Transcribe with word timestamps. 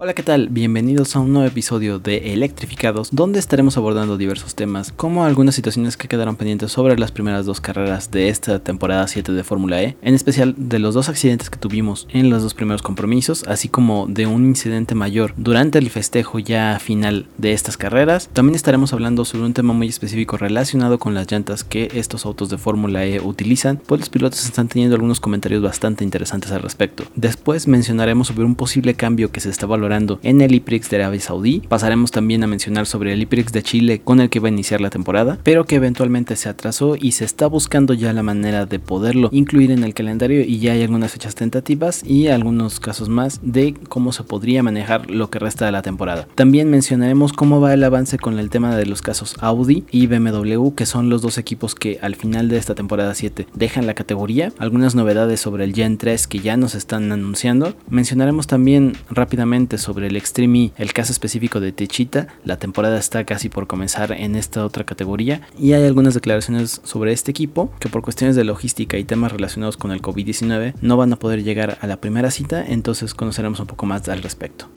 Hola, 0.00 0.14
¿qué 0.14 0.22
tal? 0.22 0.48
Bienvenidos 0.48 1.16
a 1.16 1.18
un 1.18 1.32
nuevo 1.32 1.48
episodio 1.48 1.98
de 1.98 2.32
Electrificados, 2.32 3.08
donde 3.10 3.40
estaremos 3.40 3.76
abordando 3.76 4.16
diversos 4.16 4.54
temas, 4.54 4.92
como 4.92 5.24
algunas 5.24 5.56
situaciones 5.56 5.96
que 5.96 6.06
quedaron 6.06 6.36
pendientes 6.36 6.70
sobre 6.70 6.96
las 6.96 7.10
primeras 7.10 7.46
dos 7.46 7.60
carreras 7.60 8.12
de 8.12 8.28
esta 8.28 8.60
temporada 8.60 9.08
7 9.08 9.32
de 9.32 9.42
Fórmula 9.42 9.82
E, 9.82 9.96
en 10.00 10.14
especial 10.14 10.54
de 10.56 10.78
los 10.78 10.94
dos 10.94 11.08
accidentes 11.08 11.50
que 11.50 11.58
tuvimos 11.58 12.06
en 12.12 12.30
los 12.30 12.44
dos 12.44 12.54
primeros 12.54 12.80
compromisos, 12.80 13.42
así 13.48 13.68
como 13.68 14.06
de 14.06 14.28
un 14.28 14.44
incidente 14.44 14.94
mayor 14.94 15.34
durante 15.36 15.80
el 15.80 15.90
festejo 15.90 16.38
ya 16.38 16.78
final 16.78 17.26
de 17.36 17.52
estas 17.52 17.76
carreras. 17.76 18.30
También 18.32 18.54
estaremos 18.54 18.92
hablando 18.92 19.24
sobre 19.24 19.46
un 19.46 19.52
tema 19.52 19.72
muy 19.72 19.88
específico 19.88 20.36
relacionado 20.36 21.00
con 21.00 21.14
las 21.14 21.28
llantas 21.28 21.64
que 21.64 21.88
estos 21.94 22.24
autos 22.24 22.50
de 22.50 22.58
Fórmula 22.58 23.04
E 23.04 23.18
utilizan, 23.20 23.82
pues 23.84 23.98
los 23.98 24.10
pilotos 24.10 24.44
están 24.44 24.68
teniendo 24.68 24.94
algunos 24.94 25.18
comentarios 25.18 25.60
bastante 25.60 26.04
interesantes 26.04 26.52
al 26.52 26.62
respecto. 26.62 27.02
Después 27.16 27.66
mencionaremos 27.66 28.28
sobre 28.28 28.44
un 28.44 28.54
posible 28.54 28.94
cambio 28.94 29.32
que 29.32 29.40
se 29.40 29.50
está 29.50 29.66
valorando 29.66 29.87
en 29.88 30.42
el 30.42 30.54
IPRIX 30.54 30.90
de 30.90 30.96
Arabia 30.96 31.20
Saudí. 31.20 31.62
Pasaremos 31.66 32.10
también 32.10 32.44
a 32.44 32.46
mencionar 32.46 32.84
sobre 32.84 33.14
el 33.14 33.22
IPRIX 33.22 33.52
de 33.52 33.62
Chile 33.62 34.00
con 34.04 34.20
el 34.20 34.28
que 34.28 34.38
va 34.38 34.48
a 34.48 34.52
iniciar 34.52 34.82
la 34.82 34.90
temporada, 34.90 35.38
pero 35.42 35.64
que 35.64 35.76
eventualmente 35.76 36.36
se 36.36 36.50
atrasó 36.50 36.94
y 36.94 37.12
se 37.12 37.24
está 37.24 37.46
buscando 37.46 37.94
ya 37.94 38.12
la 38.12 38.22
manera 38.22 38.66
de 38.66 38.80
poderlo 38.80 39.30
incluir 39.32 39.70
en 39.70 39.84
el 39.84 39.94
calendario 39.94 40.42
y 40.42 40.58
ya 40.58 40.72
hay 40.72 40.82
algunas 40.82 41.12
fechas 41.12 41.34
tentativas 41.34 42.02
y 42.04 42.26
algunos 42.26 42.80
casos 42.80 43.08
más 43.08 43.40
de 43.42 43.74
cómo 43.88 44.12
se 44.12 44.24
podría 44.24 44.62
manejar 44.62 45.10
lo 45.10 45.30
que 45.30 45.38
resta 45.38 45.64
de 45.64 45.72
la 45.72 45.80
temporada. 45.80 46.28
También 46.34 46.68
mencionaremos 46.68 47.32
cómo 47.32 47.62
va 47.62 47.72
el 47.72 47.82
avance 47.82 48.18
con 48.18 48.38
el 48.38 48.50
tema 48.50 48.76
de 48.76 48.84
los 48.84 49.00
casos 49.00 49.36
Audi 49.40 49.84
y 49.90 50.06
BMW, 50.06 50.74
que 50.74 50.84
son 50.84 51.08
los 51.08 51.22
dos 51.22 51.38
equipos 51.38 51.74
que 51.74 51.98
al 52.02 52.14
final 52.14 52.50
de 52.50 52.58
esta 52.58 52.74
temporada 52.74 53.14
7 53.14 53.46
dejan 53.54 53.86
la 53.86 53.94
categoría, 53.94 54.52
algunas 54.58 54.94
novedades 54.94 55.40
sobre 55.40 55.64
el 55.64 55.74
Gen 55.74 55.96
3 55.96 56.26
que 56.26 56.40
ya 56.40 56.58
nos 56.58 56.74
están 56.74 57.10
anunciando. 57.10 57.74
Mencionaremos 57.88 58.46
también 58.46 58.92
rápidamente 59.08 59.77
sobre 59.78 60.08
el 60.08 60.16
Extreme 60.16 60.72
el 60.76 60.92
caso 60.92 61.12
específico 61.12 61.60
de 61.60 61.72
Techita. 61.72 62.28
La 62.44 62.58
temporada 62.58 62.98
está 62.98 63.24
casi 63.24 63.48
por 63.48 63.66
comenzar 63.66 64.12
en 64.12 64.36
esta 64.36 64.64
otra 64.64 64.84
categoría 64.84 65.42
y 65.58 65.72
hay 65.72 65.84
algunas 65.84 66.14
declaraciones 66.14 66.80
sobre 66.84 67.12
este 67.12 67.30
equipo 67.30 67.72
que 67.78 67.88
por 67.88 68.02
cuestiones 68.02 68.36
de 68.36 68.44
logística 68.44 68.96
y 68.98 69.04
temas 69.04 69.32
relacionados 69.32 69.76
con 69.76 69.92
el 69.92 70.02
COVID-19 70.02 70.74
no 70.80 70.96
van 70.96 71.12
a 71.12 71.16
poder 71.16 71.42
llegar 71.42 71.78
a 71.80 71.86
la 71.86 71.98
primera 71.98 72.30
cita, 72.30 72.64
entonces 72.66 73.14
conoceremos 73.14 73.60
un 73.60 73.66
poco 73.66 73.86
más 73.86 74.08
al 74.08 74.22
respecto. 74.22 74.68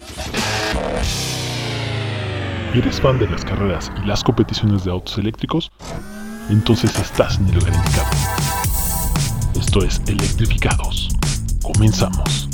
¿Eres 2.74 3.02
fan 3.02 3.20
de 3.20 3.28
las 3.28 3.44
carreras 3.44 3.92
y 4.02 4.08
las 4.08 4.24
competiciones 4.24 4.86
de 4.86 4.92
autos 4.92 5.18
eléctricos? 5.18 5.72
Entonces 6.50 6.98
estás 6.98 7.38
en 7.38 7.48
el 7.48 7.56
lugar. 7.56 7.74
Esto 9.60 9.84
es 9.84 10.02
Electrificados. 10.08 11.10
Comenzamos. 11.62 12.51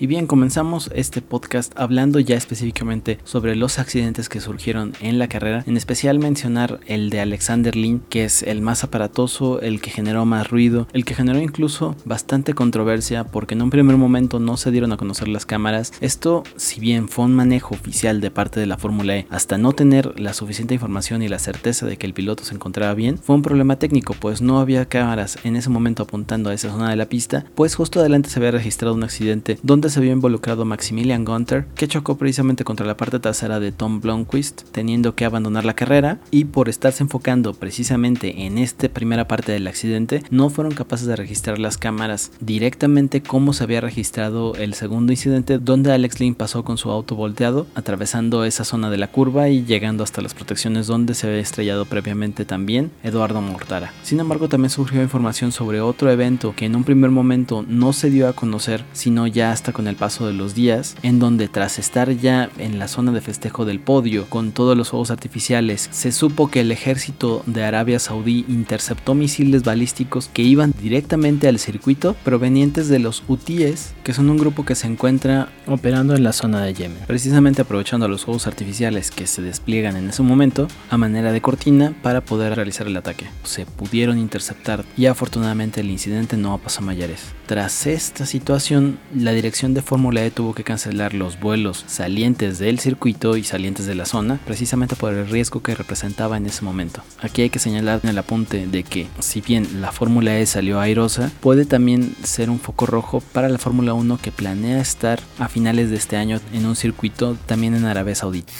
Y 0.00 0.06
bien, 0.06 0.28
comenzamos 0.28 0.90
este 0.94 1.22
podcast 1.22 1.72
hablando 1.74 2.20
ya 2.20 2.36
específicamente 2.36 3.18
sobre 3.24 3.56
los 3.56 3.80
accidentes 3.80 4.28
que 4.28 4.40
surgieron 4.40 4.92
en 5.00 5.18
la 5.18 5.26
carrera, 5.26 5.64
en 5.66 5.76
especial 5.76 6.20
mencionar 6.20 6.78
el 6.86 7.10
de 7.10 7.18
Alexander 7.18 7.74
Lin, 7.74 8.00
que 8.08 8.22
es 8.22 8.44
el 8.44 8.60
más 8.60 8.84
aparatoso, 8.84 9.60
el 9.60 9.80
que 9.80 9.90
generó 9.90 10.24
más 10.24 10.50
ruido, 10.50 10.86
el 10.92 11.04
que 11.04 11.16
generó 11.16 11.40
incluso 11.40 11.96
bastante 12.04 12.54
controversia 12.54 13.24
porque 13.24 13.54
en 13.54 13.62
un 13.62 13.70
primer 13.70 13.96
momento 13.96 14.38
no 14.38 14.56
se 14.56 14.70
dieron 14.70 14.92
a 14.92 14.96
conocer 14.96 15.26
las 15.26 15.46
cámaras. 15.46 15.92
Esto, 16.00 16.44
si 16.54 16.78
bien 16.78 17.08
fue 17.08 17.24
un 17.24 17.34
manejo 17.34 17.74
oficial 17.74 18.20
de 18.20 18.30
parte 18.30 18.60
de 18.60 18.66
la 18.66 18.78
Fórmula 18.78 19.16
E, 19.16 19.26
hasta 19.30 19.58
no 19.58 19.72
tener 19.72 20.20
la 20.20 20.32
suficiente 20.32 20.74
información 20.74 21.24
y 21.24 21.28
la 21.28 21.40
certeza 21.40 21.86
de 21.86 21.96
que 21.96 22.06
el 22.06 22.14
piloto 22.14 22.44
se 22.44 22.54
encontraba 22.54 22.94
bien, 22.94 23.18
fue 23.18 23.34
un 23.34 23.42
problema 23.42 23.80
técnico, 23.80 24.14
pues 24.14 24.42
no 24.42 24.60
había 24.60 24.86
cámaras 24.86 25.38
en 25.42 25.56
ese 25.56 25.70
momento 25.70 26.04
apuntando 26.04 26.50
a 26.50 26.54
esa 26.54 26.70
zona 26.70 26.90
de 26.90 26.96
la 26.96 27.08
pista, 27.08 27.46
pues 27.56 27.74
justo 27.74 27.98
adelante 27.98 28.30
se 28.30 28.38
había 28.38 28.52
registrado 28.52 28.94
un 28.94 29.02
accidente 29.02 29.58
donde 29.64 29.87
se 29.90 30.00
vio 30.00 30.12
involucrado 30.12 30.64
Maximilian 30.64 31.24
Gunter, 31.24 31.66
que 31.74 31.88
chocó 31.88 32.16
precisamente 32.16 32.64
contra 32.64 32.86
la 32.86 32.96
parte 32.96 33.18
trasera 33.18 33.60
de 33.60 33.72
Tom 33.72 34.00
Blomqvist, 34.00 34.62
teniendo 34.72 35.14
que 35.14 35.24
abandonar 35.24 35.64
la 35.64 35.74
carrera 35.74 36.20
y 36.30 36.44
por 36.44 36.68
estarse 36.68 37.02
enfocando 37.02 37.54
precisamente 37.54 38.46
en 38.46 38.58
esta 38.58 38.88
primera 38.88 39.28
parte 39.28 39.52
del 39.52 39.66
accidente, 39.66 40.22
no 40.30 40.50
fueron 40.50 40.74
capaces 40.74 41.06
de 41.06 41.16
registrar 41.16 41.58
las 41.58 41.78
cámaras 41.78 42.32
directamente 42.40 43.22
como 43.22 43.52
se 43.52 43.64
había 43.64 43.80
registrado 43.80 44.54
el 44.54 44.74
segundo 44.74 45.12
incidente 45.12 45.58
donde 45.58 45.92
Alex 45.92 46.20
Lynn 46.20 46.34
pasó 46.34 46.64
con 46.64 46.78
su 46.78 46.90
auto 46.90 47.14
volteado, 47.14 47.66
atravesando 47.74 48.44
esa 48.44 48.64
zona 48.64 48.90
de 48.90 48.98
la 48.98 49.08
curva 49.08 49.48
y 49.48 49.64
llegando 49.64 50.04
hasta 50.04 50.22
las 50.22 50.34
protecciones 50.34 50.86
donde 50.86 51.14
se 51.14 51.26
había 51.26 51.40
estrellado 51.40 51.84
previamente 51.84 52.44
también 52.44 52.90
Eduardo 53.02 53.40
Mortara. 53.40 53.92
Sin 54.02 54.20
embargo, 54.20 54.48
también 54.48 54.70
surgió 54.70 55.02
información 55.02 55.52
sobre 55.52 55.80
otro 55.80 56.10
evento 56.10 56.54
que 56.56 56.66
en 56.66 56.76
un 56.76 56.84
primer 56.84 57.10
momento 57.10 57.64
no 57.66 57.92
se 57.92 58.10
dio 58.10 58.28
a 58.28 58.32
conocer, 58.32 58.84
sino 58.92 59.26
ya 59.26 59.52
hasta 59.52 59.72
con 59.78 59.86
el 59.86 59.94
paso 59.94 60.26
de 60.26 60.32
los 60.32 60.56
días, 60.56 60.96
en 61.04 61.20
donde 61.20 61.46
tras 61.46 61.78
estar 61.78 62.10
ya 62.10 62.50
en 62.58 62.80
la 62.80 62.88
zona 62.88 63.12
de 63.12 63.20
festejo 63.20 63.64
del 63.64 63.78
podio 63.78 64.26
con 64.28 64.50
todos 64.50 64.76
los 64.76 64.88
fuegos 64.88 65.12
artificiales, 65.12 65.88
se 65.92 66.10
supo 66.10 66.50
que 66.50 66.62
el 66.62 66.72
ejército 66.72 67.44
de 67.46 67.62
Arabia 67.62 68.00
Saudí 68.00 68.44
interceptó 68.48 69.14
misiles 69.14 69.62
balísticos 69.62 70.30
que 70.32 70.42
iban 70.42 70.74
directamente 70.82 71.46
al 71.46 71.60
circuito 71.60 72.16
provenientes 72.24 72.88
de 72.88 72.98
los 72.98 73.22
Hutíes, 73.28 73.94
que 74.02 74.14
son 74.14 74.30
un 74.30 74.38
grupo 74.38 74.64
que 74.64 74.74
se 74.74 74.88
encuentra 74.88 75.48
operando 75.68 76.16
en 76.16 76.24
la 76.24 76.32
zona 76.32 76.60
de 76.60 76.74
Yemen, 76.74 77.04
precisamente 77.06 77.62
aprovechando 77.62 78.08
los 78.08 78.24
fuegos 78.24 78.48
artificiales 78.48 79.12
que 79.12 79.28
se 79.28 79.42
despliegan 79.42 79.94
en 79.94 80.08
ese 80.08 80.24
momento 80.24 80.66
a 80.90 80.98
manera 80.98 81.30
de 81.30 81.40
cortina 81.40 81.94
para 82.02 82.20
poder 82.20 82.56
realizar 82.56 82.88
el 82.88 82.96
ataque. 82.96 83.26
Se 83.44 83.64
pudieron 83.64 84.18
interceptar 84.18 84.84
y 84.96 85.06
afortunadamente 85.06 85.82
el 85.82 85.90
incidente 85.90 86.36
no 86.36 86.58
pasó 86.58 86.80
a 86.80 86.86
mayores. 86.86 87.20
Tras 87.46 87.86
esta 87.86 88.26
situación, 88.26 88.98
la 89.14 89.32
dirección 89.32 89.67
de 89.74 89.82
Fórmula 89.82 90.24
E 90.24 90.30
tuvo 90.30 90.54
que 90.54 90.64
cancelar 90.64 91.14
los 91.14 91.38
vuelos 91.40 91.84
salientes 91.86 92.58
del 92.58 92.78
circuito 92.78 93.36
y 93.36 93.44
salientes 93.44 93.86
de 93.86 93.94
la 93.94 94.06
zona, 94.06 94.40
precisamente 94.44 94.96
por 94.96 95.12
el 95.12 95.28
riesgo 95.28 95.62
que 95.62 95.74
representaba 95.74 96.36
en 96.36 96.46
ese 96.46 96.64
momento. 96.64 97.02
Aquí 97.20 97.42
hay 97.42 97.50
que 97.50 97.58
señalar 97.58 98.00
en 98.02 98.10
el 98.10 98.18
apunte 98.18 98.66
de 98.66 98.82
que, 98.82 99.08
si 99.20 99.40
bien 99.40 99.80
la 99.80 99.92
Fórmula 99.92 100.38
E 100.38 100.46
salió 100.46 100.80
airosa, 100.80 101.30
puede 101.40 101.64
también 101.64 102.14
ser 102.22 102.50
un 102.50 102.60
foco 102.60 102.86
rojo 102.86 103.20
para 103.32 103.48
la 103.48 103.58
Fórmula 103.58 103.94
1 103.94 104.18
que 104.22 104.32
planea 104.32 104.80
estar 104.80 105.20
a 105.38 105.48
finales 105.48 105.90
de 105.90 105.96
este 105.96 106.16
año 106.16 106.40
en 106.52 106.66
un 106.66 106.76
circuito 106.76 107.36
también 107.46 107.74
en 107.74 107.84
Arabia 107.84 108.14
Saudita. 108.14 108.52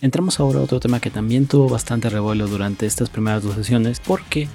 Entramos 0.00 0.38
ahora 0.40 0.60
a 0.60 0.62
otro 0.62 0.80
tema 0.80 1.00
que 1.00 1.10
también 1.10 1.46
tuvo 1.46 1.68
bastante 1.68 2.10
revuelo 2.10 2.46
durante 2.46 2.86
estas 2.86 3.08
primeras 3.08 3.42
dos 3.42 3.54
sesiones 3.54 4.00
porque 4.00 4.48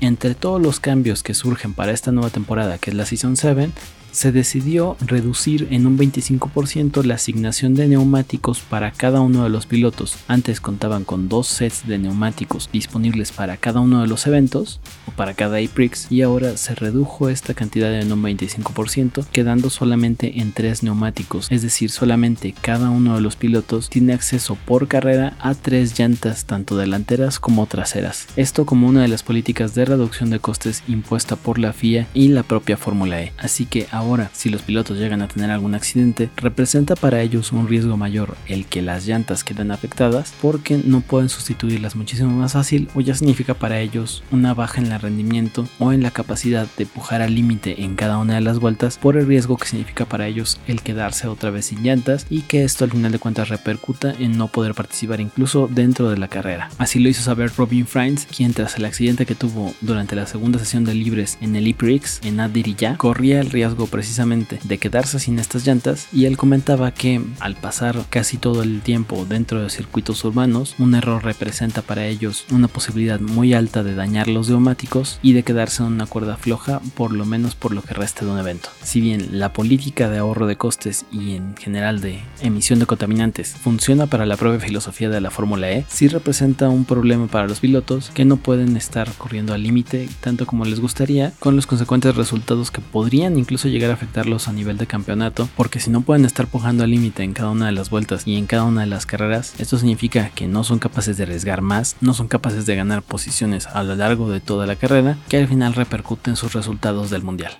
entre 0.00 0.34
todos 0.34 0.60
los 0.60 0.80
cambios 0.80 1.22
que 1.22 1.34
surgen 1.34 1.74
para 1.74 1.92
esta 1.92 2.12
nueva 2.12 2.30
temporada 2.30 2.78
que 2.78 2.90
es 2.90 2.96
la 2.96 3.06
Season 3.06 3.36
7, 3.36 3.70
se 4.16 4.32
decidió 4.32 4.96
reducir 5.04 5.68
en 5.70 5.86
un 5.86 5.98
25% 5.98 7.04
la 7.04 7.16
asignación 7.16 7.74
de 7.74 7.86
neumáticos 7.86 8.60
para 8.60 8.90
cada 8.90 9.20
uno 9.20 9.44
de 9.44 9.50
los 9.50 9.66
pilotos. 9.66 10.16
Antes 10.26 10.62
contaban 10.62 11.04
con 11.04 11.28
dos 11.28 11.48
sets 11.48 11.86
de 11.86 11.98
neumáticos 11.98 12.70
disponibles 12.72 13.30
para 13.30 13.58
cada 13.58 13.80
uno 13.80 14.00
de 14.00 14.06
los 14.06 14.26
eventos 14.26 14.80
o 15.06 15.10
para 15.10 15.34
cada 15.34 15.58
APRIX 15.58 16.10
y 16.10 16.22
ahora 16.22 16.56
se 16.56 16.74
redujo 16.74 17.28
esta 17.28 17.52
cantidad 17.52 17.92
en 17.92 18.10
un 18.10 18.22
25% 18.22 19.26
quedando 19.30 19.68
solamente 19.68 20.40
en 20.40 20.52
tres 20.52 20.82
neumáticos, 20.82 21.48
es 21.50 21.60
decir, 21.60 21.90
solamente 21.90 22.54
cada 22.58 22.88
uno 22.88 23.16
de 23.16 23.20
los 23.20 23.36
pilotos 23.36 23.90
tiene 23.90 24.14
acceso 24.14 24.56
por 24.64 24.88
carrera 24.88 25.36
a 25.40 25.54
tres 25.54 25.98
llantas 25.98 26.46
tanto 26.46 26.78
delanteras 26.78 27.38
como 27.38 27.66
traseras. 27.66 28.28
Esto 28.36 28.64
como 28.64 28.88
una 28.88 29.02
de 29.02 29.08
las 29.08 29.22
políticas 29.22 29.74
de 29.74 29.84
reducción 29.84 30.30
de 30.30 30.38
costes 30.38 30.84
impuesta 30.88 31.36
por 31.36 31.58
la 31.58 31.74
FIA 31.74 32.06
y 32.14 32.28
la 32.28 32.44
propia 32.44 32.78
Fórmula 32.78 33.20
E. 33.20 33.34
Así 33.36 33.66
que 33.66 33.86
ahora 33.90 34.05
Ahora, 34.06 34.30
si 34.32 34.50
los 34.50 34.62
pilotos 34.62 34.98
llegan 34.98 35.20
a 35.20 35.26
tener 35.26 35.50
algún 35.50 35.74
accidente, 35.74 36.30
representa 36.36 36.94
para 36.94 37.22
ellos 37.22 37.50
un 37.50 37.66
riesgo 37.66 37.96
mayor 37.96 38.36
el 38.46 38.64
que 38.64 38.80
las 38.80 39.04
llantas 39.04 39.42
queden 39.42 39.72
afectadas 39.72 40.32
porque 40.40 40.80
no 40.84 41.00
pueden 41.00 41.28
sustituirlas 41.28 41.96
muchísimo 41.96 42.30
más 42.30 42.52
fácil 42.52 42.88
o 42.94 43.00
ya 43.00 43.16
significa 43.16 43.54
para 43.54 43.80
ellos 43.80 44.22
una 44.30 44.54
baja 44.54 44.80
en 44.80 44.92
el 44.92 45.00
rendimiento 45.00 45.66
o 45.80 45.92
en 45.92 46.04
la 46.04 46.12
capacidad 46.12 46.68
de 46.78 46.86
pujar 46.86 47.20
al 47.20 47.34
límite 47.34 47.82
en 47.82 47.96
cada 47.96 48.18
una 48.18 48.36
de 48.36 48.42
las 48.42 48.60
vueltas 48.60 48.96
por 48.96 49.16
el 49.16 49.26
riesgo 49.26 49.56
que 49.56 49.66
significa 49.66 50.04
para 50.04 50.28
ellos 50.28 50.60
el 50.68 50.82
quedarse 50.82 51.26
otra 51.26 51.50
vez 51.50 51.66
sin 51.66 51.82
llantas 51.82 52.26
y 52.30 52.42
que 52.42 52.62
esto 52.62 52.84
al 52.84 52.92
final 52.92 53.10
de 53.10 53.18
cuentas 53.18 53.48
repercuta 53.48 54.14
en 54.20 54.38
no 54.38 54.46
poder 54.46 54.74
participar 54.74 55.20
incluso 55.20 55.68
dentro 55.68 56.10
de 56.10 56.18
la 56.18 56.28
carrera. 56.28 56.70
Así 56.78 57.00
lo 57.00 57.08
hizo 57.08 57.22
saber 57.22 57.50
Robin 57.56 57.88
Friends, 57.88 58.26
quien 58.26 58.54
tras 58.54 58.76
el 58.76 58.84
accidente 58.84 59.26
que 59.26 59.34
tuvo 59.34 59.74
durante 59.80 60.14
la 60.14 60.26
segunda 60.26 60.60
sesión 60.60 60.84
de 60.84 60.94
libres 60.94 61.38
en 61.40 61.56
el 61.56 61.66
IPRIX 61.66 62.20
en 62.22 62.38
Adiriyah 62.38 62.98
corría 62.98 63.40
el 63.40 63.50
riesgo 63.50 63.88
precisamente 63.96 64.58
de 64.62 64.76
quedarse 64.76 65.18
sin 65.18 65.38
estas 65.38 65.66
llantas 65.66 66.08
y 66.12 66.26
él 66.26 66.36
comentaba 66.36 66.92
que 66.92 67.22
al 67.40 67.56
pasar 67.56 67.96
casi 68.10 68.36
todo 68.36 68.62
el 68.62 68.82
tiempo 68.82 69.24
dentro 69.24 69.62
de 69.62 69.70
circuitos 69.70 70.22
urbanos, 70.22 70.74
un 70.78 70.94
error 70.94 71.24
representa 71.24 71.80
para 71.80 72.06
ellos 72.06 72.44
una 72.50 72.68
posibilidad 72.68 73.20
muy 73.20 73.54
alta 73.54 73.82
de 73.82 73.94
dañar 73.94 74.28
los 74.28 74.50
neumáticos 74.50 75.18
y 75.22 75.32
de 75.32 75.44
quedarse 75.44 75.82
en 75.82 75.92
una 75.92 76.04
cuerda 76.04 76.36
floja 76.36 76.82
por 76.94 77.10
lo 77.10 77.24
menos 77.24 77.54
por 77.54 77.72
lo 77.72 77.80
que 77.80 77.94
reste 77.94 78.26
de 78.26 78.32
un 78.32 78.38
evento. 78.38 78.68
Si 78.82 79.00
bien 79.00 79.28
la 79.30 79.54
política 79.54 80.10
de 80.10 80.18
ahorro 80.18 80.46
de 80.46 80.56
costes 80.56 81.06
y 81.10 81.36
en 81.36 81.56
general 81.56 82.02
de 82.02 82.20
emisión 82.42 82.80
de 82.80 82.84
contaminantes 82.84 83.54
funciona 83.54 84.08
para 84.08 84.26
la 84.26 84.36
propia 84.36 84.60
filosofía 84.60 85.08
de 85.08 85.22
la 85.22 85.30
Fórmula 85.30 85.72
E, 85.72 85.86
sí 85.88 86.06
representa 86.08 86.68
un 86.68 86.84
problema 86.84 87.28
para 87.28 87.46
los 87.46 87.60
pilotos 87.60 88.10
que 88.10 88.26
no 88.26 88.36
pueden 88.36 88.76
estar 88.76 89.10
corriendo 89.14 89.54
al 89.54 89.62
límite 89.62 90.06
tanto 90.20 90.44
como 90.44 90.66
les 90.66 90.80
gustaría, 90.80 91.32
con 91.38 91.56
los 91.56 91.66
consecuentes 91.66 92.14
resultados 92.14 92.70
que 92.70 92.82
podrían 92.82 93.38
incluso 93.38 93.68
llegar 93.68 93.85
afectarlos 93.90 94.48
a 94.48 94.52
nivel 94.52 94.78
de 94.78 94.86
campeonato, 94.86 95.48
porque 95.56 95.80
si 95.80 95.90
no 95.90 96.00
pueden 96.00 96.24
estar 96.24 96.46
pujando 96.46 96.84
al 96.84 96.90
límite 96.90 97.22
en 97.22 97.32
cada 97.32 97.50
una 97.50 97.66
de 97.66 97.72
las 97.72 97.90
vueltas 97.90 98.26
y 98.26 98.36
en 98.36 98.46
cada 98.46 98.64
una 98.64 98.82
de 98.82 98.86
las 98.86 99.06
carreras, 99.06 99.54
esto 99.58 99.78
significa 99.78 100.30
que 100.30 100.46
no 100.46 100.64
son 100.64 100.78
capaces 100.78 101.16
de 101.16 101.24
arriesgar 101.24 101.62
más, 101.62 101.96
no 102.00 102.14
son 102.14 102.28
capaces 102.28 102.66
de 102.66 102.76
ganar 102.76 103.02
posiciones 103.02 103.66
a 103.66 103.82
lo 103.82 103.94
largo 103.94 104.30
de 104.30 104.40
toda 104.40 104.66
la 104.66 104.76
carrera, 104.76 105.18
que 105.28 105.38
al 105.38 105.48
final 105.48 105.74
repercute 105.74 106.30
en 106.30 106.36
sus 106.36 106.52
resultados 106.52 107.10
del 107.10 107.22
mundial. 107.22 107.58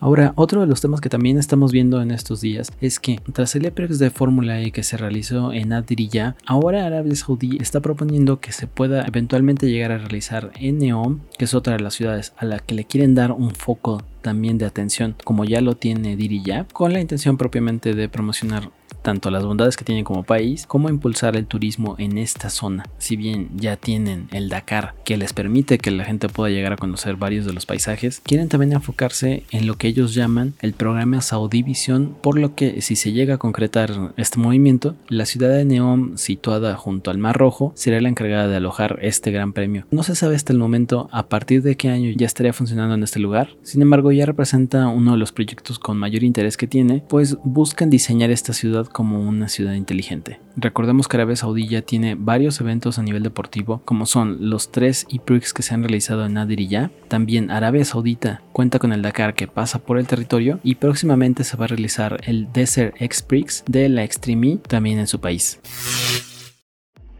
Ahora, 0.00 0.32
otro 0.36 0.60
de 0.60 0.68
los 0.68 0.80
temas 0.80 1.00
que 1.00 1.08
también 1.08 1.38
estamos 1.38 1.72
viendo 1.72 2.00
en 2.00 2.12
estos 2.12 2.40
días 2.40 2.70
es 2.80 3.00
que 3.00 3.20
tras 3.32 3.56
el 3.56 3.66
EPREX 3.66 3.98
de 3.98 4.10
Fórmula 4.10 4.60
E 4.60 4.70
que 4.70 4.84
se 4.84 4.96
realizó 4.96 5.52
en 5.52 5.72
Adiriyah, 5.72 6.36
ahora 6.46 6.86
Arabia 6.86 7.16
Saudí 7.16 7.58
está 7.60 7.80
proponiendo 7.80 8.38
que 8.38 8.52
se 8.52 8.68
pueda 8.68 9.04
eventualmente 9.04 9.68
llegar 9.68 9.90
a 9.90 9.98
realizar 9.98 10.52
en 10.60 10.78
Neom, 10.78 11.20
que 11.36 11.46
es 11.46 11.54
otra 11.54 11.76
de 11.76 11.80
las 11.80 11.94
ciudades 11.94 12.32
a 12.36 12.44
la 12.44 12.60
que 12.60 12.76
le 12.76 12.84
quieren 12.84 13.16
dar 13.16 13.32
un 13.32 13.50
foco 13.50 14.02
también 14.22 14.56
de 14.58 14.66
atención, 14.66 15.16
como 15.24 15.44
ya 15.44 15.60
lo 15.60 15.76
tiene 15.76 16.14
Diriyah, 16.14 16.66
con 16.72 16.92
la 16.92 17.00
intención 17.00 17.36
propiamente 17.36 17.94
de 17.94 18.08
promocionar 18.08 18.70
tanto 19.08 19.30
las 19.30 19.46
bondades 19.46 19.78
que 19.78 19.86
tienen 19.86 20.04
como 20.04 20.22
país 20.22 20.66
como 20.66 20.90
impulsar 20.90 21.34
el 21.34 21.46
turismo 21.46 21.94
en 21.96 22.18
esta 22.18 22.50
zona. 22.50 22.84
Si 22.98 23.16
bien 23.16 23.48
ya 23.56 23.78
tienen 23.78 24.28
el 24.32 24.50
Dakar 24.50 24.96
que 25.02 25.16
les 25.16 25.32
permite 25.32 25.78
que 25.78 25.90
la 25.90 26.04
gente 26.04 26.28
pueda 26.28 26.50
llegar 26.50 26.74
a 26.74 26.76
conocer 26.76 27.16
varios 27.16 27.46
de 27.46 27.54
los 27.54 27.64
paisajes, 27.64 28.20
quieren 28.22 28.50
también 28.50 28.74
enfocarse 28.74 29.44
en 29.50 29.66
lo 29.66 29.76
que 29.76 29.88
ellos 29.88 30.12
llaman 30.12 30.52
el 30.60 30.74
programa 30.74 31.22
Saudi 31.22 31.62
Vision, 31.62 32.16
por 32.20 32.38
lo 32.38 32.54
que 32.54 32.82
si 32.82 32.96
se 32.96 33.12
llega 33.12 33.36
a 33.36 33.38
concretar 33.38 34.12
este 34.18 34.38
movimiento, 34.38 34.94
la 35.08 35.24
ciudad 35.24 35.56
de 35.56 35.64
Neom 35.64 36.18
situada 36.18 36.76
junto 36.76 37.10
al 37.10 37.16
Mar 37.16 37.38
Rojo 37.38 37.72
será 37.76 38.02
la 38.02 38.10
encargada 38.10 38.46
de 38.46 38.56
alojar 38.56 38.98
este 39.00 39.30
gran 39.30 39.54
premio. 39.54 39.86
No 39.90 40.02
se 40.02 40.16
sabe 40.16 40.36
hasta 40.36 40.52
el 40.52 40.58
momento 40.58 41.08
a 41.12 41.28
partir 41.28 41.62
de 41.62 41.78
qué 41.78 41.88
año 41.88 42.10
ya 42.14 42.26
estaría 42.26 42.52
funcionando 42.52 42.94
en 42.94 43.02
este 43.02 43.20
lugar, 43.20 43.56
sin 43.62 43.80
embargo 43.80 44.12
ya 44.12 44.26
representa 44.26 44.88
uno 44.88 45.12
de 45.12 45.18
los 45.18 45.32
proyectos 45.32 45.78
con 45.78 45.96
mayor 45.96 46.24
interés 46.24 46.58
que 46.58 46.66
tiene, 46.66 47.02
pues 47.08 47.38
buscan 47.42 47.88
diseñar 47.88 48.30
esta 48.30 48.52
ciudad 48.52 48.86
como 48.98 49.20
una 49.20 49.46
ciudad 49.46 49.74
inteligente. 49.74 50.40
Recordemos 50.56 51.06
que 51.06 51.16
Arabia 51.16 51.36
Saudí 51.36 51.68
ya 51.68 51.82
tiene 51.82 52.16
varios 52.16 52.60
eventos 52.60 52.98
a 52.98 53.04
nivel 53.04 53.22
deportivo, 53.22 53.80
como 53.84 54.06
son 54.06 54.50
los 54.50 54.72
tres 54.72 55.06
e-prix 55.08 55.52
que 55.52 55.62
se 55.62 55.72
han 55.72 55.84
realizado 55.84 56.26
en 56.26 56.34
ya. 56.66 56.90
También 57.06 57.52
Arabia 57.52 57.84
Saudita 57.84 58.42
cuenta 58.50 58.80
con 58.80 58.92
el 58.92 59.02
Dakar 59.02 59.34
que 59.34 59.46
pasa 59.46 59.78
por 59.78 60.00
el 60.00 60.08
territorio 60.08 60.58
y 60.64 60.74
próximamente 60.74 61.44
se 61.44 61.56
va 61.56 61.66
a 61.66 61.68
realizar 61.68 62.20
el 62.24 62.52
Desert 62.52 63.00
X-Prix 63.00 63.62
de 63.68 63.88
la 63.88 64.02
Extreme 64.02 64.54
E 64.54 64.56
también 64.56 64.98
en 64.98 65.06
su 65.06 65.20
país. 65.20 65.60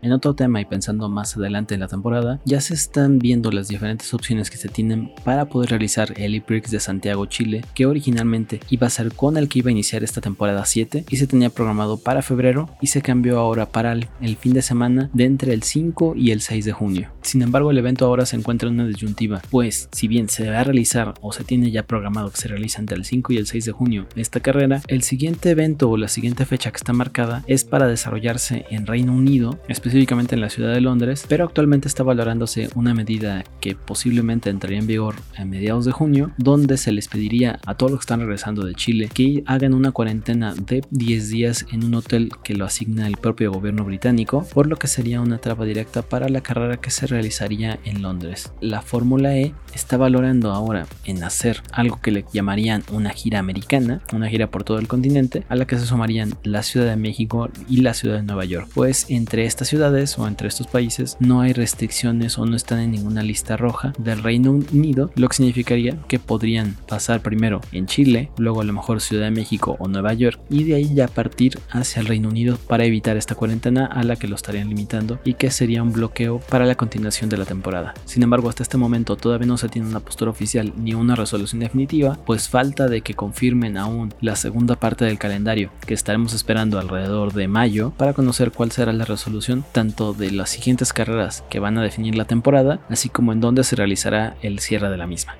En 0.01 0.13
otro 0.13 0.35
tema 0.35 0.61
y 0.61 0.65
pensando 0.65 1.09
más 1.09 1.37
adelante 1.37 1.75
en 1.75 1.81
la 1.81 1.89
temporada, 1.89 2.41
ya 2.45 2.61
se 2.61 2.75
están 2.75 3.19
viendo 3.19 3.51
las 3.51 3.69
diferentes 3.69 4.15
opciones 4.15 4.51
que 4.51 4.57
se 4.57 4.69
tienen 4.69 5.11
para 5.25 5.47
poder 5.47 5.71
realizar 5.71 6.15
el 6.17 6.35
E-Prix 6.35 6.71
de 6.71 6.81
Santiago, 6.81 7.27
Chile, 7.27 7.65
que 7.75 7.87
originalmente 7.87 8.61
iba 8.71 8.87
a 8.87 8.91
ser 8.91 9.13
con 9.13 9.37
el 9.37 9.49
que 9.49 9.61
iba 9.61 9.69
a 9.69 9.73
iniciar 9.73 10.05
esta 10.05 10.21
temporada 10.21 10.65
7 10.65 11.05
y 11.09 11.17
se 11.17 11.27
tenía 11.27 11.51
programado 11.51 11.99
para 11.99 12.23
febrero 12.23 12.71
y 12.81 12.89
se 12.89 13.03
cambió 13.03 13.39
ahora 13.39 13.67
para 13.67 13.93
el, 13.93 14.37
fin 14.37 14.53
de 14.53 14.63
semana 14.63 15.11
de 15.13 15.25
entre 15.25 15.53
el 15.53 15.63
5 15.65 16.15
y 16.17 16.31
el 16.31 16.43
6 16.43 16.65
de 16.65 16.73
junio. 16.73 17.11
Sin 17.23 17.43
embargo, 17.43 17.71
el 17.71 17.79
evento 17.79 18.07
ahora 18.07 18.25
se 18.25 18.37
encuentra 18.37 18.69
en 18.69 18.75
una 18.75 18.87
disyuntiva, 18.87 19.43
pues 19.51 19.89
si 19.91 20.07
bien 20.07 20.29
se 20.29 20.49
va 20.49 20.61
a 20.61 20.65
realizar 20.65 21.15
o 21.21 21.33
se 21.33 21.45
tiene 21.45 21.73
ya 21.73 21.83
programado 21.83 22.31
que 22.31 22.37
se 22.37 22.49
realiza 22.49 22.81
entre 22.81 22.97
el 22.97 23.05
5 23.05 23.33
y 23.33 23.37
el 23.39 23.47
6 23.47 23.65
de 23.65 23.73
junio 23.73 24.07
esta 24.15 24.41
carrera, 24.41 24.81
el 24.87 25.03
siguiente 25.03 25.51
evento 25.51 25.91
o 25.91 25.97
la 25.97 26.09
siguiente 26.09 26.45
fecha 26.45 26.71
que 26.71 26.77
está 26.77 26.93
marcada 26.93 27.43
es 27.47 27.65
para 27.65 27.89
desarrollarse 27.89 28.65
en 28.71 28.87
Reino 28.87 29.13
Unido, 29.13 29.59
en 29.89 30.41
la 30.41 30.51
ciudad 30.51 30.75
de 30.75 30.81
Londres, 30.81 31.25
pero 31.29 31.45
actualmente 31.45 31.89
está 31.89 32.03
valorándose 32.03 32.69
una 32.75 32.95
medida 32.95 33.45
que 33.61 33.75
posiblemente 33.75 34.51
entraría 34.51 34.79
en 34.79 34.87
vigor 34.87 35.17
a 35.37 35.45
mediados 35.45 35.85
de 35.85 35.93
junio, 35.93 36.31
donde 36.37 36.77
se 36.77 36.93
les 36.93 37.09
pediría 37.09 37.59
a 37.67 37.75
todos 37.75 37.93
los 37.93 38.01
que 38.01 38.05
están 38.05 38.21
regresando 38.21 38.65
de 38.65 38.75
Chile 38.75 39.09
que 39.13 39.43
hagan 39.47 39.75
una 39.75 39.93
cuarentena 39.93 40.55
de 40.55 40.83
10 40.91 41.29
días 41.31 41.67
en 41.73 41.85
un 41.85 41.95
hotel 41.95 42.31
que 42.45 42.55
lo 42.55 42.65
asigna 42.65 43.07
el 43.07 43.17
propio 43.17 43.51
gobierno 43.51 43.85
británico, 43.85 44.47
por 44.53 44.67
lo 44.67 44.77
que 44.77 44.87
sería 44.87 45.21
una 45.21 45.39
traba 45.39 45.65
directa 45.65 46.03
para 46.03 46.29
la 46.29 46.43
carrera 46.43 46.77
que 46.77 46.91
se 46.91 47.07
realizaría 47.07 47.79
en 47.85 48.03
Londres. 48.03 48.53
La 48.61 48.83
Fórmula 48.83 49.37
E 49.37 49.55
está 49.75 49.97
valorando 49.97 50.53
ahora 50.53 50.87
en 51.05 51.25
hacer 51.25 51.63
algo 51.73 52.01
que 52.01 52.11
le 52.11 52.25
llamarían 52.33 52.83
una 52.93 53.11
gira 53.11 53.39
americana, 53.39 54.03
una 54.13 54.29
gira 54.29 54.51
por 54.51 54.65
todo 54.65 54.79
el 54.79 54.89
continente, 54.89 55.45
a 55.49 55.57
la 55.57 55.67
que 55.67 55.79
se 55.79 55.87
sumarían 55.87 56.35
la 56.43 56.63
Ciudad 56.63 56.87
de 56.87 56.97
México 56.97 57.49
y 57.69 57.79
la 57.79 57.95
Ciudad 57.95 58.17
de 58.17 58.23
Nueva 58.23 58.45
York, 58.45 58.69
pues 58.75 59.07
entre 59.09 59.45
estas 59.45 59.69
ciudades 59.69 59.78
o 59.79 60.27
entre 60.27 60.49
estos 60.49 60.67
países 60.67 61.17
no 61.21 61.41
hay 61.41 61.53
restricciones 61.53 62.37
o 62.37 62.45
no 62.45 62.57
están 62.57 62.81
en 62.81 62.91
ninguna 62.91 63.23
lista 63.23 63.57
roja 63.57 63.93
del 63.97 64.23
Reino 64.23 64.51
Unido, 64.51 65.11
lo 65.15 65.29
que 65.29 65.37
significaría 65.37 65.97
que 66.09 66.19
podrían 66.19 66.77
pasar 66.89 67.23
primero 67.23 67.61
en 67.71 67.87
Chile, 67.87 68.31
luego 68.39 68.61
a 68.61 68.65
lo 68.65 68.73
mejor 68.73 69.01
Ciudad 69.01 69.25
de 69.25 69.31
México 69.31 69.77
o 69.79 69.87
Nueva 69.87 70.15
York 70.15 70.41
y 70.51 70.65
de 70.65 70.75
ahí 70.75 70.95
ya 70.95 71.07
partir 71.07 71.61
hacia 71.71 72.01
el 72.01 72.07
Reino 72.07 72.29
Unido 72.29 72.59
para 72.67 72.85
evitar 72.85 73.17
esta 73.17 73.37
cuarentena 73.37 73.87
a 73.87 74.03
la 74.03 74.17
que 74.17 74.27
lo 74.27 74.35
estarían 74.35 74.69
limitando 74.69 75.21
y 75.25 75.35
que 75.35 75.51
sería 75.51 75.83
un 75.83 75.93
bloqueo 75.93 76.41
para 76.41 76.67
la 76.67 76.75
continuación 76.75 77.31
de 77.31 77.37
la 77.37 77.45
temporada. 77.45 77.95
Sin 78.05 78.25
embargo, 78.25 78.49
hasta 78.49 78.65
este 78.65 78.79
momento 78.79 79.17
todavía 79.17 79.47
no 79.47 79.59
se 79.59 79.69
tiene 79.69 79.89
una 79.89 80.01
postura 80.01 80.33
oficial 80.33 80.73
ni 80.77 80.95
una 80.95 81.15
resolución 81.15 81.61
definitiva, 81.61 82.19
pues 82.27 82.49
falta 82.49 82.89
de 82.89 83.03
que 83.03 83.15
confirmen 83.15 83.77
aún 83.77 84.13
la 84.21 84.35
segunda 84.35 84.75
parte 84.75 85.05
del 85.05 85.19
calendario 85.19 85.71
que 85.87 85.95
estaremos 85.95 86.35
esperando 86.35 86.81
alrededor 86.81 87.33
de 87.33 87.47
mayo 87.47 87.93
para 87.97 88.13
conocer 88.13 88.51
cuál 88.51 88.73
será 88.73 88.93
la 88.93 89.05
resolución 89.05 89.65
tanto 89.73 90.13
de 90.13 90.31
las 90.31 90.51
siguientes 90.51 90.93
carreras 90.93 91.45
que 91.49 91.61
van 91.61 91.79
a 91.79 91.83
definir 91.83 92.17
la 92.17 92.25
temporada, 92.25 92.81
así 92.89 93.09
como 93.09 93.33
en 93.33 93.41
dónde 93.41 93.65
se 93.65 93.77
realizará 93.77 94.37
el 94.43 94.59
cierre 94.59 94.91
de 94.91 94.97
la 94.97 95.07
misma. 95.07 95.37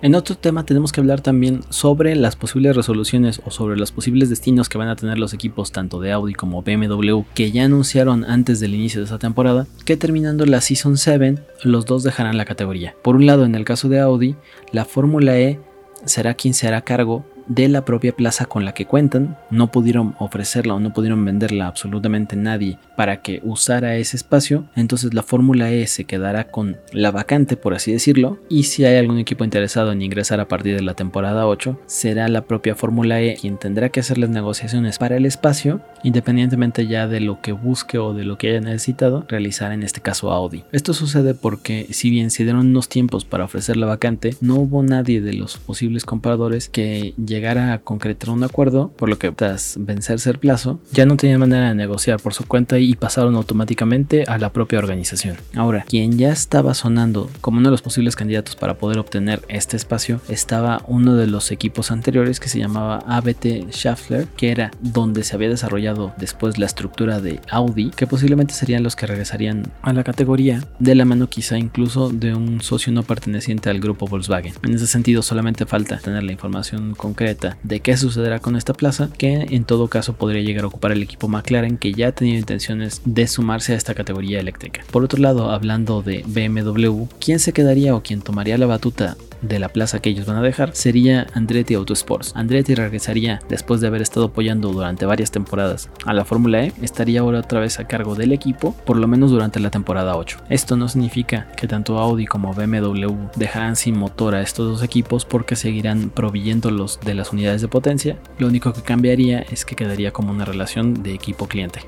En 0.00 0.14
otro 0.14 0.36
tema 0.36 0.64
tenemos 0.64 0.92
que 0.92 1.00
hablar 1.00 1.22
también 1.22 1.62
sobre 1.70 2.14
las 2.14 2.36
posibles 2.36 2.76
resoluciones 2.76 3.42
o 3.44 3.50
sobre 3.50 3.76
los 3.76 3.90
posibles 3.90 4.28
destinos 4.28 4.68
que 4.68 4.78
van 4.78 4.86
a 4.86 4.94
tener 4.94 5.18
los 5.18 5.34
equipos 5.34 5.72
tanto 5.72 5.98
de 5.98 6.12
Audi 6.12 6.34
como 6.34 6.62
BMW 6.62 7.22
que 7.34 7.50
ya 7.50 7.64
anunciaron 7.64 8.24
antes 8.24 8.60
del 8.60 8.74
inicio 8.74 9.00
de 9.00 9.06
esta 9.06 9.18
temporada 9.18 9.66
que 9.84 9.96
terminando 9.96 10.46
la 10.46 10.60
Season 10.60 10.96
7 10.96 11.38
los 11.64 11.84
dos 11.84 12.04
dejarán 12.04 12.36
la 12.36 12.44
categoría. 12.44 12.94
Por 13.02 13.16
un 13.16 13.26
lado 13.26 13.44
en 13.44 13.56
el 13.56 13.64
caso 13.64 13.88
de 13.88 13.98
Audi, 13.98 14.36
la 14.70 14.84
Fórmula 14.84 15.36
E 15.36 15.58
será 16.04 16.34
quien 16.34 16.54
se 16.54 16.68
hará 16.68 16.82
cargo 16.82 17.24
de 17.48 17.68
la 17.68 17.84
propia 17.84 18.12
plaza 18.12 18.46
con 18.46 18.64
la 18.64 18.72
que 18.72 18.86
cuentan. 18.86 19.36
No 19.50 19.70
pudieron 19.70 20.14
ofrecerla 20.18 20.74
o 20.74 20.80
no 20.80 20.92
pudieron 20.92 21.24
venderla 21.24 21.64
a 21.64 21.68
absolutamente 21.68 22.36
nadie 22.36 22.78
para 22.96 23.22
que 23.22 23.40
usara 23.44 23.96
ese 23.96 24.16
espacio. 24.16 24.64
Entonces 24.76 25.14
la 25.14 25.22
Fórmula 25.22 25.70
E 25.70 25.86
se 25.86 26.04
quedará 26.04 26.44
con 26.50 26.76
la 26.92 27.10
vacante, 27.10 27.56
por 27.56 27.74
así 27.74 27.92
decirlo. 27.92 28.38
Y 28.48 28.64
si 28.64 28.84
hay 28.84 28.96
algún 28.96 29.18
equipo 29.18 29.44
interesado 29.44 29.92
en 29.92 30.02
ingresar 30.02 30.40
a 30.40 30.48
partir 30.48 30.76
de 30.76 30.82
la 30.82 30.94
temporada 30.94 31.46
8, 31.46 31.80
será 31.86 32.28
la 32.28 32.42
propia 32.42 32.74
Fórmula 32.74 33.20
E 33.20 33.36
quien 33.40 33.58
tendrá 33.58 33.88
que 33.88 34.00
hacer 34.00 34.18
las 34.18 34.30
negociaciones 34.30 34.98
para 34.98 35.16
el 35.16 35.26
espacio, 35.26 35.80
independientemente 36.02 36.86
ya 36.86 37.08
de 37.08 37.20
lo 37.20 37.40
que 37.40 37.52
busque 37.52 37.98
o 37.98 38.14
de 38.14 38.24
lo 38.24 38.38
que 38.38 38.50
haya 38.50 38.60
necesitado 38.60 39.24
realizar 39.28 39.72
en 39.72 39.82
este 39.82 40.00
caso 40.00 40.30
Audi. 40.32 40.64
Esto 40.72 40.92
sucede 40.92 41.34
porque 41.34 41.86
si 41.90 42.10
bien 42.10 42.30
se 42.30 42.44
dieron 42.44 42.66
unos 42.66 42.88
tiempos 42.88 43.24
para 43.24 43.44
ofrecer 43.44 43.76
la 43.76 43.86
vacante, 43.86 44.36
no 44.40 44.56
hubo 44.56 44.82
nadie 44.82 45.20
de 45.20 45.32
los 45.34 45.58
posibles 45.58 46.04
compradores 46.04 46.68
que 46.68 47.14
llegara 47.16 47.37
a 47.46 47.78
concretar 47.78 48.30
un 48.30 48.44
acuerdo, 48.44 48.90
por 48.96 49.08
lo 49.08 49.18
que 49.18 49.30
tras 49.30 49.76
vencerse 49.78 50.30
el 50.30 50.38
plazo, 50.38 50.80
ya 50.92 51.06
no 51.06 51.16
tenían 51.16 51.40
manera 51.40 51.68
de 51.68 51.74
negociar 51.74 52.20
por 52.20 52.34
su 52.34 52.46
cuenta 52.46 52.78
y 52.78 52.94
pasaron 52.94 53.36
automáticamente 53.36 54.24
a 54.26 54.38
la 54.38 54.52
propia 54.52 54.78
organización. 54.78 55.36
Ahora, 55.54 55.84
quien 55.88 56.18
ya 56.18 56.32
estaba 56.32 56.74
sonando 56.74 57.30
como 57.40 57.58
uno 57.58 57.68
de 57.68 57.72
los 57.72 57.82
posibles 57.82 58.16
candidatos 58.16 58.56
para 58.56 58.74
poder 58.74 58.98
obtener 58.98 59.42
este 59.48 59.76
espacio, 59.76 60.20
estaba 60.28 60.82
uno 60.86 61.14
de 61.14 61.26
los 61.26 61.50
equipos 61.50 61.90
anteriores 61.90 62.40
que 62.40 62.48
se 62.48 62.58
llamaba 62.58 62.98
ABT 63.06 63.70
Schaffler, 63.70 64.26
que 64.36 64.50
era 64.50 64.70
donde 64.80 65.24
se 65.24 65.36
había 65.36 65.48
desarrollado 65.48 66.12
después 66.18 66.58
la 66.58 66.66
estructura 66.66 67.20
de 67.20 67.40
Audi, 67.50 67.90
que 67.90 68.06
posiblemente 68.06 68.54
serían 68.54 68.82
los 68.82 68.96
que 68.96 69.06
regresarían 69.06 69.70
a 69.82 69.92
la 69.92 70.04
categoría, 70.04 70.64
de 70.78 70.94
la 70.94 71.04
mano 71.04 71.28
quizá 71.28 71.58
incluso 71.58 72.10
de 72.10 72.34
un 72.34 72.60
socio 72.60 72.92
no 72.92 73.02
perteneciente 73.02 73.70
al 73.70 73.80
grupo 73.80 74.06
Volkswagen. 74.06 74.54
En 74.62 74.74
ese 74.74 74.86
sentido, 74.86 75.22
solamente 75.22 75.66
falta 75.66 75.98
tener 75.98 76.22
la 76.22 76.32
información 76.32 76.94
concreta 76.94 77.27
de 77.62 77.80
qué 77.80 77.96
sucederá 77.96 78.38
con 78.38 78.56
esta 78.56 78.72
plaza, 78.72 79.10
que 79.16 79.46
en 79.50 79.64
todo 79.64 79.88
caso 79.88 80.14
podría 80.14 80.42
llegar 80.42 80.64
a 80.64 80.68
ocupar 80.68 80.92
el 80.92 81.02
equipo 81.02 81.28
McLaren 81.28 81.78
que 81.78 81.92
ya 81.92 82.08
ha 82.08 82.12
tenido 82.12 82.38
intenciones 82.38 83.02
de 83.04 83.26
sumarse 83.26 83.72
a 83.72 83.76
esta 83.76 83.94
categoría 83.94 84.40
eléctrica. 84.40 84.82
Por 84.90 85.04
otro 85.04 85.20
lado, 85.20 85.50
hablando 85.50 86.02
de 86.02 86.24
BMW, 86.26 87.04
¿quién 87.20 87.38
se 87.38 87.52
quedaría 87.52 87.94
o 87.94 88.02
quién 88.02 88.22
tomaría 88.22 88.58
la 88.58 88.66
batuta 88.66 89.16
de 89.42 89.58
la 89.58 89.68
plaza 89.68 90.00
que 90.00 90.10
ellos 90.10 90.26
van 90.26 90.36
a 90.36 90.42
dejar 90.42 90.74
sería 90.74 91.26
Andretti 91.34 91.74
Autosports. 91.74 92.32
Andretti 92.34 92.74
regresaría 92.74 93.40
después 93.48 93.80
de 93.80 93.86
haber 93.86 94.02
estado 94.02 94.26
apoyando 94.26 94.72
durante 94.72 95.06
varias 95.06 95.30
temporadas 95.30 95.90
a 96.04 96.12
la 96.12 96.24
Fórmula 96.24 96.64
E, 96.64 96.72
estaría 96.82 97.20
ahora 97.20 97.40
otra 97.40 97.60
vez 97.60 97.78
a 97.78 97.86
cargo 97.86 98.14
del 98.14 98.32
equipo, 98.32 98.74
por 98.84 98.96
lo 98.96 99.06
menos 99.06 99.30
durante 99.30 99.60
la 99.60 99.70
temporada 99.70 100.16
8. 100.16 100.38
Esto 100.48 100.76
no 100.76 100.88
significa 100.88 101.48
que 101.56 101.68
tanto 101.68 101.98
Audi 101.98 102.26
como 102.26 102.52
BMW 102.52 103.14
dejarán 103.36 103.76
sin 103.76 103.98
motor 103.98 104.34
a 104.34 104.42
estos 104.42 104.66
dos 104.68 104.82
equipos 104.82 105.24
porque 105.24 105.56
seguirán 105.56 106.10
proveyéndolos 106.10 107.00
de 107.04 107.14
las 107.18 107.32
unidades 107.32 107.60
de 107.60 107.68
potencia, 107.68 108.18
lo 108.38 108.46
único 108.46 108.72
que 108.72 108.82
cambiaría 108.82 109.40
es 109.40 109.64
que 109.64 109.76
quedaría 109.76 110.12
como 110.12 110.30
una 110.30 110.44
relación 110.44 111.02
de 111.02 111.12
equipo-cliente. 111.12 111.80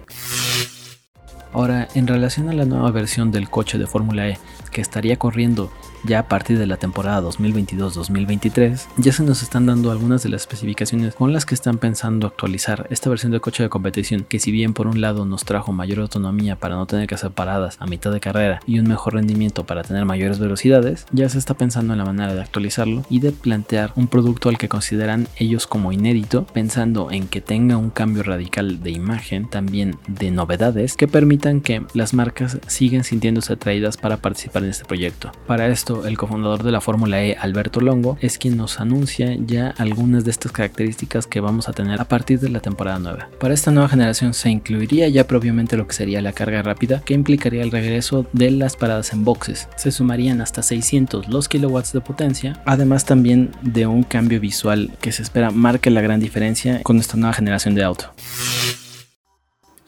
Ahora, 1.53 1.89
en 1.95 2.07
relación 2.07 2.49
a 2.49 2.53
la 2.53 2.65
nueva 2.65 2.91
versión 2.93 3.33
del 3.33 3.51
coche 3.51 3.77
de 3.77 3.87
Fórmula 3.87 4.29
E 4.29 4.39
que 4.71 4.81
estaría 4.81 5.17
corriendo 5.17 5.71
ya 6.05 6.21
a 6.21 6.29
partir 6.29 6.59
de 6.59 6.67
la 6.67 6.77
temporada 6.77 7.21
2022-2023, 7.29 8.87
ya 8.97 9.13
se 9.13 9.23
nos 9.23 9.43
están 9.43 9.67
dando 9.67 9.91
algunas 9.91 10.23
de 10.23 10.31
las 10.31 10.43
especificaciones 10.43 11.15
con 11.15 11.33
las 11.33 11.45
que 11.45 11.55
están 11.55 11.79
pensando 11.79 12.27
actualizar 12.27 12.87
esta 12.91 13.11
versión 13.11 13.33
de 13.33 13.41
coche 13.41 13.63
de 13.63 13.69
competición, 13.69 14.25
que 14.27 14.39
si 14.39 14.51
bien 14.51 14.73
por 14.73 14.87
un 14.87 15.01
lado 15.01 15.27
nos 15.27 15.45
trajo 15.45 15.73
mayor 15.73 15.99
autonomía 15.99 16.57
para 16.57 16.77
no 16.77 16.87
tener 16.87 17.07
que 17.07 17.17
hacer 17.17 17.33
paradas 17.33 17.77
a 17.81 17.87
mitad 17.87 18.13
de 18.13 18.21
carrera 18.21 18.61
y 18.67 18.79
un 18.79 18.87
mejor 18.87 19.15
rendimiento 19.15 19.67
para 19.67 19.83
tener 19.83 20.05
mayores 20.05 20.39
velocidades, 20.39 21.07
ya 21.13 21.29
se 21.29 21.39
está 21.39 21.55
pensando 21.55 21.93
en 21.93 21.99
la 21.99 22.05
manera 22.05 22.35
de 22.35 22.41
actualizarlo 22.41 23.05
y 23.11 23.21
de 23.21 23.33
plantear 23.33 23.93
un 23.97 24.09
producto 24.09 24.49
al 24.49 24.57
que 24.57 24.69
consideran 24.69 25.29
ellos 25.37 25.67
como 25.67 25.93
inédito, 25.93 26.47
pensando 26.47 27.11
en 27.11 27.29
que 27.29 27.41
tenga 27.41 27.77
un 27.77 27.91
cambio 27.91 28.23
radical 28.23 28.83
de 28.83 28.91
imagen, 28.91 29.49
también 29.49 29.99
de 30.07 30.31
novedades 30.31 30.97
que 30.97 31.09
permitan 31.09 31.40
que 31.41 31.83
las 31.95 32.13
marcas 32.13 32.59
sigan 32.67 33.03
sintiéndose 33.03 33.55
atraídas 33.55 33.97
para 33.97 34.19
participar 34.19 34.63
en 34.63 34.71
este 34.71 34.85
proyecto. 34.85 35.33
Para 35.47 35.69
esto, 35.69 36.07
el 36.07 36.19
cofundador 36.19 36.63
de 36.63 36.71
la 36.71 36.81
Fórmula 36.81 37.23
E, 37.25 37.37
Alberto 37.37 37.81
Longo, 37.81 38.19
es 38.21 38.37
quien 38.37 38.57
nos 38.57 38.79
anuncia 38.79 39.35
ya 39.35 39.75
algunas 39.79 40.25
de 40.25 40.31
estas 40.31 40.53
características 40.53 41.27
que 41.27 41.41
vamos 41.41 41.69
a 41.69 41.73
tener 41.73 42.01
a 42.01 42.05
partir 42.05 42.41
de 42.41 42.51
la 42.51 42.61
temporada 42.61 42.99
nueva. 42.99 43.29
Para 43.41 43.55
esta 43.55 43.71
nueva 43.71 43.89
generación 43.89 44.35
se 44.35 44.51
incluiría 44.51 45.09
ya 45.09 45.27
propiamente 45.27 45.77
lo 45.77 45.87
que 45.87 45.95
sería 45.95 46.21
la 46.21 46.33
carga 46.33 46.63
rápida, 46.63 47.01
que 47.01 47.15
implicaría 47.15 47.63
el 47.63 47.71
regreso 47.71 48.27
de 48.33 48.51
las 48.51 48.77
paradas 48.77 49.13
en 49.13 49.25
boxes. 49.25 49.69
Se 49.77 49.91
sumarían 49.91 50.41
hasta 50.43 50.63
600 50.63 51.29
los 51.29 51.49
kilowatts 51.49 51.93
de 51.93 52.03
potencia, 52.03 52.63
además 52.67 53.07
también 53.07 53.51
de 53.63 53.87
un 53.87 54.03
cambio 54.03 54.41
visual 54.41 54.93
que 55.01 55.13
se 55.13 55.23
espera 55.23 55.51
marque 55.51 55.91
la 55.91 56.03
gran 56.03 56.21
diferencia 56.21 56.83
con 56.83 56.99
esta 56.99 57.17
nueva 57.17 57.33
generación 57.33 57.75
de 57.75 57.85
auto. 57.85 58.13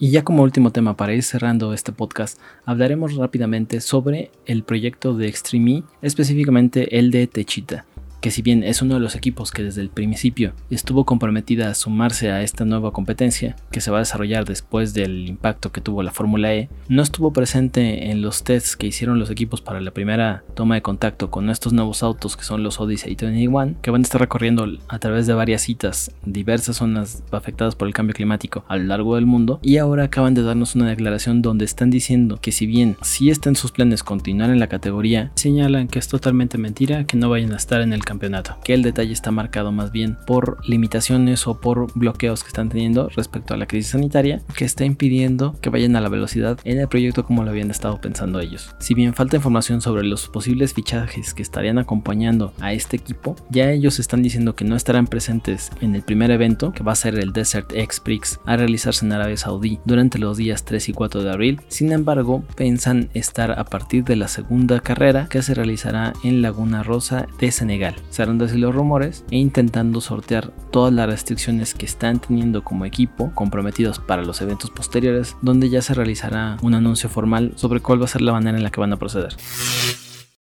Y 0.03 0.11
ya 0.11 0.25
como 0.25 0.43
último 0.43 0.73
tema 0.73 0.97
para 0.97 1.15
ir 1.15 1.23
cerrando 1.23 1.73
este 1.73 1.93
podcast, 1.93 2.41
hablaremos 2.65 3.15
rápidamente 3.15 3.81
sobre 3.81 4.33
el 4.47 4.65
proyecto 4.65 5.15
de 5.15 5.29
Extreme, 5.29 5.85
específicamente 6.03 6.99
el 6.99 7.13
de 7.13 7.29
Techita 7.29 7.87
que 8.23 8.31
si 8.31 8.41
bien 8.41 8.63
es 8.63 8.81
uno 8.81 8.95
de 8.95 9.01
los 9.01 9.17
equipos 9.17 9.51
que 9.51 9.65
desde 9.65 9.83
el 9.83 9.91
principio 9.91 10.55
estuvo 10.71 11.05
comprometida 11.05 11.69
a 11.69 11.75
sumarse 11.75 12.31
a 12.31 12.41
esta 12.41 12.65
nueva 12.65 12.93
competencia 12.93 13.57
que 13.71 13.81
se 13.81 13.91
va 13.91 13.99
a 13.99 14.01
desarrollar 14.01 14.45
después 14.45 14.95
del 14.95 15.29
impacto 15.29 15.73
que 15.73 15.81
tuvo 15.81 16.03
la 16.03 16.13
Fórmula 16.13 16.55
E, 16.55 16.71
no 16.89 17.03
estuvo 17.03 17.33
presente 17.33 18.11
en 18.11 18.23
los 18.23 18.45
tests 18.45 18.77
que 18.77 18.87
hicieron 18.87 19.19
los 19.19 19.29
equipos 19.29 19.61
para 19.61 19.81
la 19.81 19.91
primera 19.91 20.45
toma 20.55 20.77
de 20.77 20.83
contacto 20.83 21.31
con 21.31 21.51
estos 21.51 21.73
nuevos 21.73 22.03
autos 22.03 22.37
que 22.37 22.45
son 22.45 22.63
los 22.63 22.81
Odyssey 22.81 23.17
21, 23.17 23.75
que 23.83 23.91
van 23.91 24.03
a 24.03 24.05
estar 24.05 24.21
recorriendo 24.21 24.67
a 24.89 24.99
través 25.01 25.27
de 25.27 25.35
varias 25.35 25.63
citas 25.63 26.13
diversas 26.25 26.77
zonas 26.77 27.25
afectadas 27.33 27.75
por 27.75 27.89
el 27.89 27.95
cambio 27.95 28.15
climático 28.15 28.65
a 28.69 28.77
lo 28.77 28.85
largo 28.85 29.17
del 29.17 29.27
mundo. 29.27 29.59
Y 29.63 29.79
ahora 29.79 30.05
acaban 30.05 30.35
de 30.35 30.43
darnos 30.43 30.77
una 30.77 30.89
declaración 30.89 31.43
donde 31.43 31.65
están 31.65 31.91
diciendo 31.91 32.39
que 32.41 32.53
si 32.53 32.67
bien 32.67 32.97
sí 33.03 33.31
está 33.31 33.49
en 33.49 33.57
sus 33.57 33.73
planes 33.73 34.05
continuar 34.05 34.51
en 34.51 34.61
la 34.61 34.69
categoría, 34.69 35.33
señalan 35.35 35.89
que 35.89 35.99
es 35.99 36.07
totalmente 36.07 36.57
mentira 36.57 37.05
que 37.05 37.17
no 37.17 37.29
vayan 37.29 37.53
a 37.53 37.57
estar 37.57 37.81
en 37.81 37.93
el 37.93 38.05
campeonato, 38.13 38.59
que 38.63 38.75
el 38.75 38.83
detalle 38.83 39.15
está 39.15 39.31
marcado 39.31 39.73
más 39.73 39.91
bien 39.91 40.19
por 40.27 40.59
limitaciones 40.69 41.47
o 41.47 41.59
por 41.61 41.91
bloqueos 41.95 42.43
que 42.43 42.49
están 42.49 42.69
teniendo 42.69 43.09
respecto 43.09 43.55
a 43.55 43.57
la 43.57 43.67
crisis 43.67 43.93
sanitaria, 43.93 44.43
que 44.55 44.67
está 44.67 44.85
impidiendo 44.85 45.57
que 45.63 45.71
vayan 45.71 45.97
a 45.97 46.03
la 46.03 46.11
velocidad 46.11 46.59
en 46.65 46.79
el 46.79 46.89
proyecto 46.89 47.25
como 47.25 47.43
lo 47.43 47.51
habían 47.51 47.71
estado 47.71 48.01
pensando 48.03 48.39
ellos. 48.41 48.75
Si 48.81 48.93
bien 48.93 49.15
falta 49.15 49.37
información 49.37 49.81
sobre 49.81 50.05
los 50.05 50.29
posibles 50.29 50.75
fichajes 50.75 51.33
que 51.33 51.41
estarían 51.41 51.79
acompañando 51.79 52.53
a 52.61 52.75
este 52.75 52.97
equipo, 52.97 53.35
ya 53.49 53.71
ellos 53.71 53.99
están 53.99 54.23
diciendo 54.23 54.55
que 54.55 54.67
no 54.67 54.77
estarán 54.77 55.07
presentes 55.07 55.71
en 55.81 55.95
el 55.95 56.03
primer 56.03 56.31
evento, 56.31 56.73
que 56.73 56.83
va 56.83 56.93
a 56.93 56.97
ser 56.97 57.19
el 57.19 57.33
Desert 57.33 57.73
X 57.75 58.01
Prix, 58.01 58.41
a 58.45 58.59
realizarse 58.59 59.07
en 59.07 59.13
Arabia 59.13 59.39
Saudí 59.39 59.81
durante 59.87 60.19
los 60.19 60.37
días 60.37 60.67
3 60.67 60.91
y 60.91 60.93
4 60.93 61.23
de 61.23 61.31
abril. 61.31 61.61
Sin 61.69 61.93
embargo, 61.93 62.45
piensan 62.57 63.09
estar 63.15 63.59
a 63.59 63.65
partir 63.65 64.05
de 64.05 64.17
la 64.17 64.29
segunda 64.29 64.81
carrera 64.81 65.29
que 65.31 65.41
se 65.41 65.55
realizará 65.55 66.13
en 66.23 66.43
Laguna 66.43 66.83
Rosa 66.83 67.27
de 67.39 67.51
Senegal 67.51 68.02
dando 68.17 68.45
así 68.45 68.59
los 68.59 68.75
rumores 68.75 69.25
e 69.31 69.37
intentando 69.37 70.01
sortear 70.01 70.53
todas 70.71 70.93
las 70.93 71.09
restricciones 71.09 71.75
que 71.75 71.87
están 71.87 72.21
teniendo 72.21 72.63
como 72.63 72.85
equipo 72.85 73.33
comprometidos 73.35 73.99
para 73.99 74.23
los 74.23 74.41
eventos 74.41 74.71
posteriores, 74.71 75.37
donde 75.43 75.71
ya 75.71 75.83
se 75.83 75.95
realizará 75.95 76.57
un 76.63 76.75
anuncio 76.75 77.09
formal 77.09 77.53
sobre 77.57 77.81
cuál 77.81 78.01
va 78.01 78.05
a 78.05 78.09
ser 78.09 78.23
la 78.23 78.33
manera 78.33 78.57
en 78.57 78.65
la 78.65 78.71
que 78.71 78.81
van 78.81 78.93
a 78.93 78.99
proceder. 78.99 79.37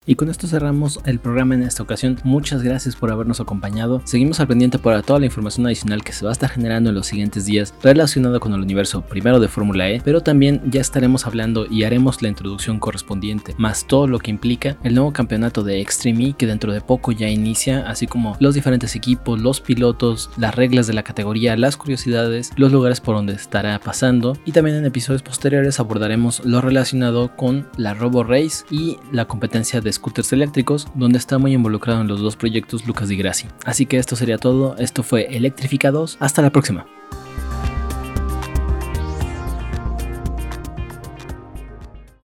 Y 0.04 0.16
con 0.16 0.28
esto 0.28 0.48
cerramos 0.48 0.98
el 1.06 1.20
programa 1.20 1.54
en 1.54 1.62
esta 1.62 1.84
ocasión. 1.84 2.18
Muchas 2.24 2.64
gracias 2.64 2.96
por 2.96 3.12
habernos 3.12 3.38
acompañado. 3.38 4.02
Seguimos 4.04 4.40
al 4.40 4.48
pendiente 4.48 4.80
para 4.80 5.00
toda 5.00 5.20
la 5.20 5.26
información 5.26 5.64
adicional 5.64 6.02
que 6.02 6.12
se 6.12 6.24
va 6.24 6.32
a 6.32 6.32
estar 6.32 6.50
generando 6.50 6.90
en 6.90 6.96
los 6.96 7.06
siguientes 7.06 7.46
días 7.46 7.72
relacionado 7.84 8.40
con 8.40 8.52
el 8.52 8.62
universo 8.62 9.02
primero 9.02 9.38
de 9.38 9.46
Fórmula 9.46 9.88
E, 9.90 10.02
pero 10.04 10.20
también 10.20 10.60
ya 10.68 10.80
estaremos 10.80 11.24
hablando 11.24 11.66
y 11.70 11.84
haremos 11.84 12.20
la 12.20 12.28
introducción 12.28 12.80
correspondiente, 12.80 13.54
más 13.58 13.86
todo 13.86 14.08
lo 14.08 14.18
que 14.18 14.32
implica 14.32 14.76
el 14.82 14.96
nuevo 14.96 15.12
campeonato 15.12 15.62
de 15.62 15.80
Extreme 15.80 16.30
E 16.30 16.32
que 16.32 16.48
dentro 16.48 16.72
de 16.72 16.80
poco 16.80 17.12
ya 17.12 17.28
inicia, 17.28 17.88
así 17.88 18.08
como 18.08 18.36
los 18.40 18.56
diferentes 18.56 18.96
equipos, 18.96 19.40
los 19.40 19.60
pilotos, 19.60 20.30
las 20.36 20.56
reglas 20.56 20.88
de 20.88 20.94
la 20.94 21.04
categoría, 21.04 21.56
las 21.56 21.76
curiosidades, 21.76 22.50
los 22.56 22.72
lugares 22.72 23.00
por 23.00 23.14
donde 23.14 23.34
estará 23.34 23.78
pasando 23.78 24.36
y 24.44 24.50
también 24.50 24.78
en 24.78 24.84
episodios 24.84 25.22
posteriores 25.22 25.78
abordaremos 25.78 26.44
lo 26.44 26.60
relacionado 26.60 27.36
con 27.36 27.68
la 27.76 27.94
Robo 27.94 28.24
Race 28.24 28.64
y 28.68 28.96
la 29.12 29.26
competencia 29.26 29.80
de 29.80 29.91
scooters 29.92 30.32
eléctricos, 30.32 30.88
donde 30.94 31.18
está 31.18 31.38
muy 31.38 31.52
involucrado 31.52 32.00
en 32.00 32.08
los 32.08 32.20
dos 32.20 32.36
proyectos 32.36 32.86
Lucas 32.86 33.08
Di 33.08 33.16
Grassi. 33.16 33.48
Así 33.64 33.86
que 33.86 33.98
esto 33.98 34.16
sería 34.16 34.38
todo, 34.38 34.76
esto 34.78 35.02
fue 35.02 35.36
Electrificados, 35.36 36.16
hasta 36.20 36.42
la 36.42 36.50
próxima. 36.50 36.86